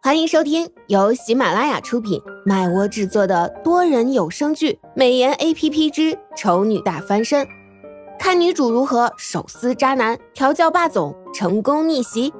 [0.00, 7.44] 欢迎收听由喜马拉雅出品、麦窝制作的多人有声剧《美颜 A P P 之丑女大翻身》，
[8.16, 12.32] 看女主如何手撕渣男、调教霸总、成功逆袭。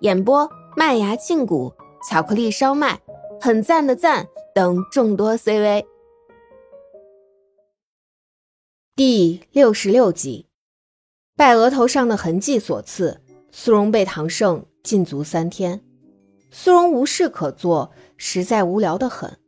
[0.00, 1.72] 演播：麦芽庆谷、
[2.06, 3.00] 巧克力烧麦、
[3.40, 5.86] 很赞的赞等众多 C V。
[8.94, 10.46] 第六十六集，
[11.34, 15.80] 拜额头上的痕迹所赐，苏荣被唐胜禁足三天。
[16.50, 19.38] 苏荣无事可做，实在无聊的很，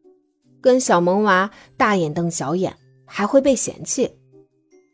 [0.61, 4.17] 跟小萌娃大眼瞪小眼，还会被嫌弃。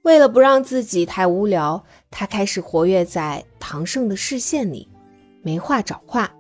[0.03, 4.89] 为了不让自己太无聊，他开始活跃在唐胜的视线里，
[5.43, 6.33] 没话找话。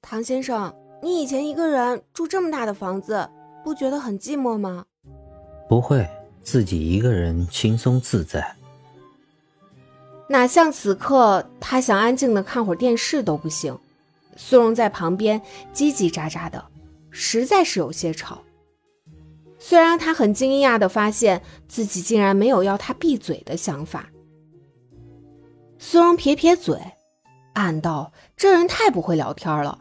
[0.00, 3.28] 唐先生，你以前一个人住这么大的房子，
[3.62, 4.84] 不觉得很寂寞吗？
[5.68, 6.08] 不会。
[6.40, 8.56] 自己一个人轻松自在，
[10.30, 13.78] 哪像此刻他想安静的看会儿电视都不行。
[14.40, 15.42] 苏荣在旁边
[15.74, 16.64] 叽叽喳喳的，
[17.10, 18.38] 实在是有些吵。
[19.58, 24.06] 虽然他很惊讶的发现自己竟然没有要他闭嘴的想法。
[25.78, 26.80] 苏荣撇撇嘴，
[27.54, 29.80] 暗道这人太不会聊天了。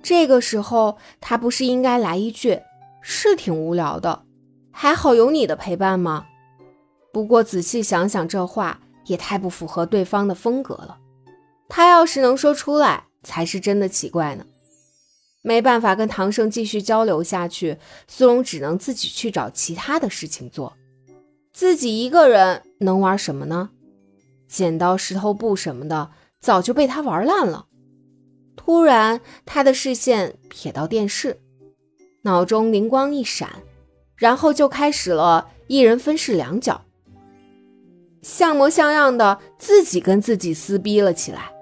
[0.00, 2.60] 这个时候他不是应该来一句
[3.02, 4.22] “是挺无聊的”。
[4.70, 6.26] 还好有你的陪伴吗？
[7.12, 10.98] 不过仔细想想，这话也太不符合对方的风格了。
[11.68, 14.46] 他要是能说出来，才是真的奇怪呢。
[15.42, 20.76] 没办法跟唐胜继续交流下去，苏荣只能自己去找其他的事情做。
[21.52, 23.70] 自己一个人能玩什么呢？
[24.46, 26.10] 剪刀石头布什么的，
[26.40, 27.66] 早就被他玩烂了。
[28.56, 31.40] 突然，他的视线瞥到电视，
[32.22, 33.62] 脑中灵光一闪。
[34.16, 36.84] 然后就开始了一人分饰两角，
[38.20, 41.52] 像模像样的自己跟自己撕逼了起来。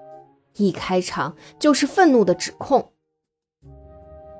[0.57, 2.91] 一开场就是愤怒的指控：“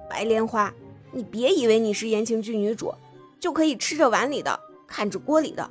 [0.10, 0.74] 白莲花，
[1.12, 2.94] 你别以为你是言情剧女主，
[3.40, 5.70] 就可以吃着碗里的看着锅里的。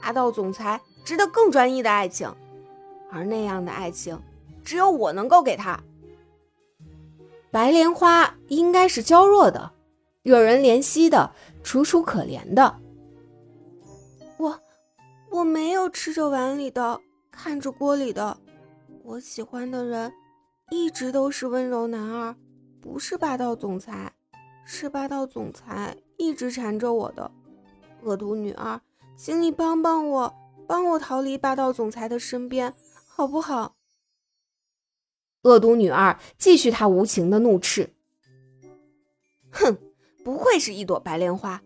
[0.00, 2.32] 霸道总裁值得更专一的爱情，
[3.10, 4.20] 而那样的爱情
[4.62, 5.82] 只有我能够给他。
[7.50, 9.72] 白莲花应该是娇弱的，
[10.22, 11.32] 惹人怜惜的。”
[11.62, 12.80] 楚楚可怜的，
[14.36, 14.60] 我
[15.30, 18.36] 我没有吃着碗里的，看着锅里的。
[19.04, 20.12] 我喜欢的人
[20.70, 22.36] 一直都是温柔男二，
[22.80, 24.12] 不是霸道总裁。
[24.64, 27.30] 是霸道总裁一直缠着我的。
[28.02, 28.80] 恶毒女二，
[29.16, 30.34] 请你帮帮我，
[30.68, 32.72] 帮我逃离霸道总裁的身边，
[33.08, 33.74] 好不好？
[35.42, 37.92] 恶毒女二继续她无情的怒斥，
[39.50, 39.76] 哼。
[40.24, 41.60] 不愧是一朵白莲花，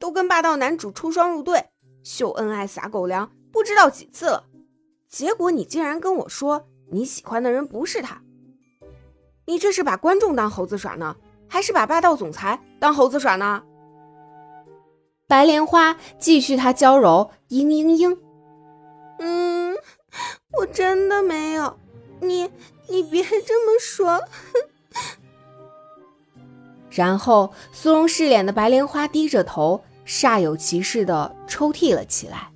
[0.00, 1.70] 都跟霸道男主出双入对，
[2.02, 4.48] 秀恩爱撒狗粮，不知道几次了。
[5.14, 8.20] 结果你竟然跟我说你喜欢的人不是他，
[9.46, 11.14] 你这是把观众当猴子耍呢，
[11.48, 13.62] 还是把霸道总裁当猴子耍呢？
[15.28, 18.18] 白莲花继续她娇柔，嘤嘤嘤。
[19.20, 19.76] 嗯，
[20.58, 21.78] 我真的没有，
[22.20, 22.50] 你
[22.88, 24.20] 你别这么说。
[26.90, 32.50] 然后，苏荣饰脸的白莲花低着头，煞有其事的抽泣了起来。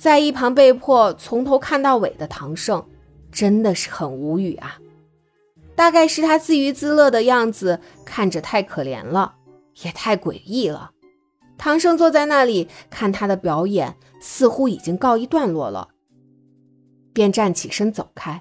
[0.00, 2.82] 在一旁被迫从头看到尾的唐胜，
[3.30, 4.78] 真的是很无语啊。
[5.74, 9.34] 大概是他自娱自乐的样子看着太可怜了，
[9.82, 10.92] 也太诡异了。
[11.58, 15.88] 唐胜坐在那里看他的表演，似乎已经告一段落了，
[17.12, 18.40] 便站起身走开。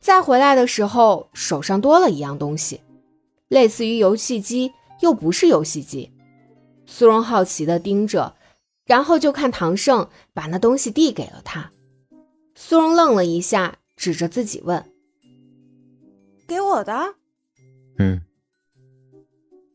[0.00, 2.80] 再回来的时候，手上多了一样东西。
[3.48, 4.72] 类似于游戏机，
[5.02, 6.14] 又不是游戏机。
[6.86, 8.35] 苏荣好奇地盯着，
[8.86, 11.70] 然后就看唐胜把那东西递给了他。
[12.54, 14.90] 苏荣愣了一下，指着自己问
[16.48, 17.16] ：“给我的
[17.98, 18.22] ？”“嗯。”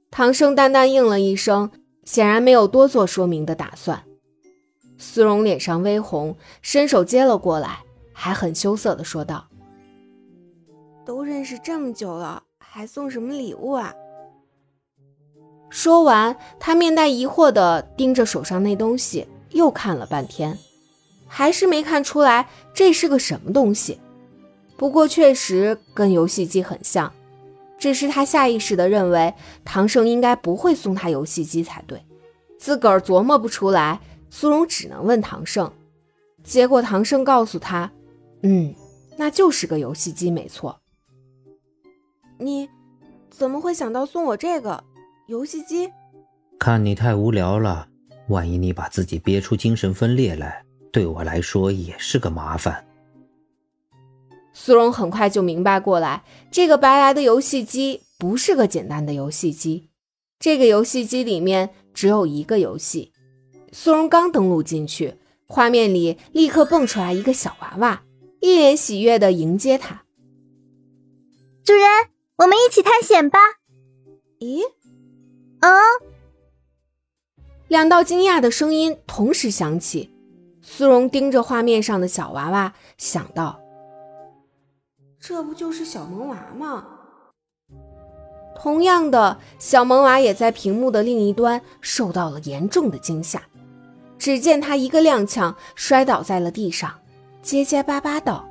[0.10, 1.70] 唐胜淡淡应了一声，
[2.04, 4.04] 显然没有多做说明的打算。
[4.98, 7.84] 苏荣脸上微红，伸手接了过来，
[8.14, 9.48] 还很羞涩的说道
[11.06, 12.44] ：“都认识这么久了。”
[12.74, 13.94] 还送什么礼物啊？
[15.72, 20.56] 说完，他面带疑惑地盯着手上那东西，又看了半天，
[21.28, 23.98] 还是没看出来这是个什么东西。
[24.76, 27.12] 不过确实跟游戏机很像，
[27.80, 29.34] 只是他下意识地认为
[29.64, 32.04] 唐胜应该不会送他游戏机才对，
[32.60, 34.00] 自个儿琢磨不出来。
[34.30, 35.72] 苏荣只能问唐胜，
[36.44, 37.92] 结果唐胜告诉他
[38.44, 38.74] ：“嗯，
[39.18, 40.80] 那就是个游戏机，没错。”
[42.40, 42.70] 你
[43.30, 44.84] 怎么会想到送我这个
[45.32, 45.90] 游戏机？
[46.60, 47.88] 看你太无聊了，
[48.28, 50.62] 万一你把自己憋出精神分裂来，
[50.92, 52.86] 对我来说也是个麻烦。
[54.52, 59.88] 苏荣很快就明白过来，这个白来的游戏机不是个简单的游戏机。
[60.38, 63.14] 这个游戏机里面只有一个游戏。
[63.72, 65.16] 苏荣刚登录进去，
[65.48, 68.04] 画面里立刻蹦出来一个小娃娃，
[68.42, 70.04] 一脸喜悦地迎接他。
[71.64, 71.84] 主人，
[72.40, 73.40] 我们一起探险吧。
[74.42, 74.60] 咦？
[75.62, 75.70] 啊！
[77.70, 80.14] 两道惊讶的声音同时响起。
[80.62, 83.60] 苏荣盯着画面上的小娃娃，想到。
[85.20, 86.86] 这不就是小萌娃吗？
[88.56, 93.42] 同样的，小萌娃也在屏幕的另一端受到了严重的惊吓。
[94.20, 97.00] 只见他一个踉跄，摔倒在了地上，
[97.42, 98.48] 结结巴巴道：“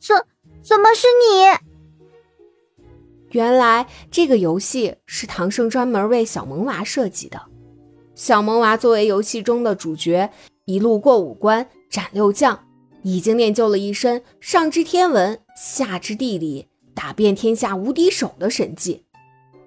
[0.00, 0.16] 怎
[0.60, 1.69] 怎么是你？”
[3.30, 7.40] 原来这个游戏是唐盛专门为小萌娃设计的。
[8.14, 10.30] 小萌娃作为游戏中的主角，
[10.64, 12.66] 一路过五关斩六将。
[13.02, 19.06] 已经练就了一身上知天文、下知地理、打遍天下无敌手的神技，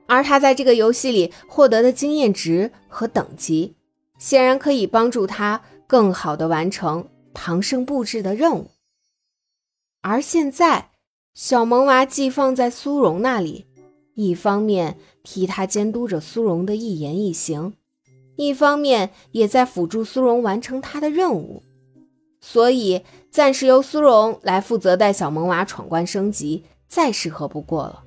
[0.06, 3.76] 而他在这个游戏里获得的经验值和等级，
[4.20, 8.70] 显然可以帮助他更好的完成唐僧布置的任务。
[10.02, 10.92] 而现在，
[11.34, 13.66] 小萌娃寄放在苏荣那里，
[14.14, 17.74] 一方面替他监督着苏荣的一言一行，
[18.36, 21.64] 一方面也在辅助苏荣完成他的任务。
[22.40, 23.02] 所以，
[23.32, 28.04] 暂时由苏荣来负责带小萌娃闯关升级，再适合不过了。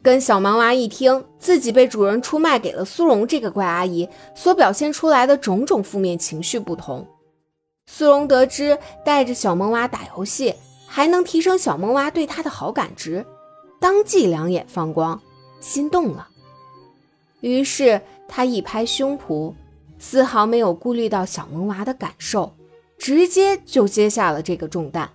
[0.00, 7.04] 跟小萌娃一听自己被主人出卖给了苏荣这个怪阿姨，所表现出来的种种负面情绪不同。
[7.86, 10.54] 苏荣得知带着小萌娃打游戏
[10.98, 13.24] 还能提升小萌娃对他的好感值，
[13.78, 15.22] 当即两眼放光，
[15.60, 16.26] 心动了。
[17.40, 19.54] 于是他一拍胸脯，
[20.00, 22.52] 丝毫没有顾虑到小萌娃的感受。
[22.98, 25.08] 直接就接下了这个重担。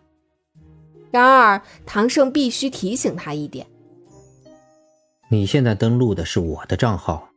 [1.12, 3.68] 然而，唐胜必须提醒他一点：
[5.30, 7.28] 你现在登录的是我的账号，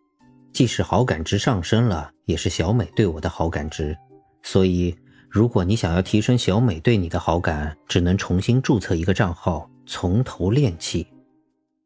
[0.53, 3.99] 即使好感值上升了，也是小美对我的好感值。
[4.45, 4.97] 所以，
[5.37, 11.07] 如果你想要提升小美对你的好感，只能重新注册一个账号，从头练起。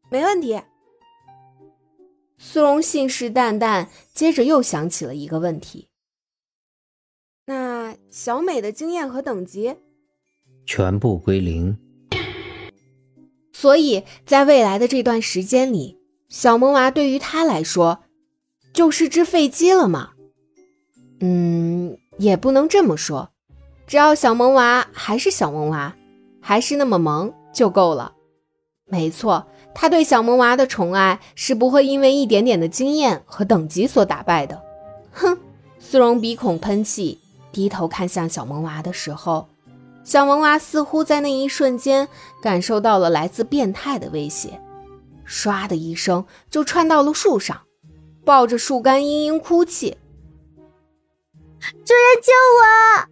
[0.09, 0.57] 没问题。
[2.37, 5.89] 苏荣信誓旦旦，接着又想起了一个问题。
[7.45, 9.75] 那小美的经验和等级
[10.65, 11.77] 全部归零，
[13.51, 15.97] 所以在未来的这段时间里，
[16.29, 18.05] 小萌娃对于他来说
[18.71, 20.13] 就是只废鸡了吗？
[21.19, 23.33] 嗯，也不能这么说，
[23.91, 25.93] 只要小萌娃还是小萌娃，
[26.39, 28.13] 还是那么萌就够了。
[28.85, 29.45] 没错，
[29.75, 34.63] 他对小萌娃的宠爱是不会因为一点点的经验和等级所打败的。
[35.11, 35.37] 哼，
[35.77, 37.19] 苏荣鼻孔喷气。
[37.51, 39.49] 低头看向小萌娃的时候，
[40.05, 42.07] 小萌娃似乎在那一瞬间
[42.41, 44.57] 感受到了来自变态的威胁，
[45.27, 47.59] 唰的一声就窜到了树上，
[48.23, 49.97] 抱着树干嘤嘤哭泣
[51.59, 53.11] ：“主人救我！”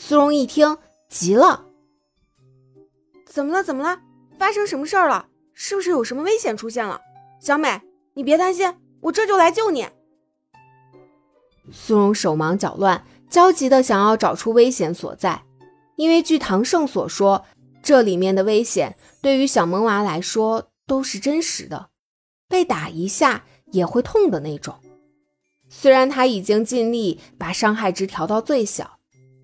[0.00, 0.78] 苏荣一听
[1.08, 1.66] 急了
[3.26, 3.64] ：“怎么了？
[3.64, 4.00] 怎么了？
[4.38, 5.26] 发生什么事儿了？
[5.52, 7.00] 是不是有什么危险出现了？
[7.40, 7.82] 小美，
[8.14, 9.88] 你别担心，我这就来救你。”
[11.72, 15.42] 苏荣手忙脚乱，焦急的想要找出危险所在，
[15.96, 17.44] 因为据唐盛所说，
[17.82, 21.88] 这里面的危险对于小萌娃来说都是真实的，
[22.48, 24.76] 被打一下也会痛的那种。
[25.68, 28.97] 虽然他已经尽力把伤害值调到最小，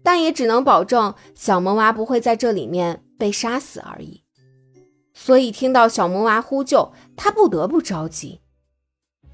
[0.04, 4.22] 但也只能保证小萌娃不会在这里面被杀死而已。
[5.14, 8.40] 所以听到小萌娃呼救，他不得不着急。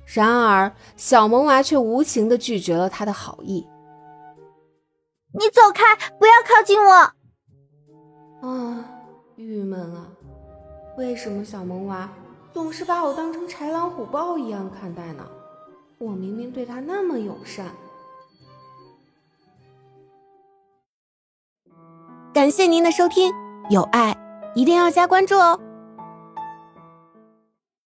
[0.06, 3.66] 然而，小萌娃却无情的拒绝了他的好意。
[5.32, 6.92] 你走开，不要靠近我！
[8.48, 8.84] 啊，
[9.36, 10.06] 郁闷啊！
[10.96, 12.10] 为什么小萌娃
[12.52, 15.26] 总是把我当成豺狼虎豹一样看待呢？
[15.98, 17.66] 我明明对他那么友善。
[22.32, 23.32] 感谢您的收听，
[23.70, 24.16] 有爱
[24.54, 25.58] 一定要加关注哦！